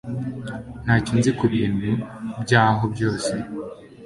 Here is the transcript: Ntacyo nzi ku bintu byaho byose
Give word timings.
Ntacyo 0.83 1.13
nzi 1.19 1.31
ku 1.37 1.45
bintu 1.53 1.89
byaho 2.43 2.83
byose 2.93 3.33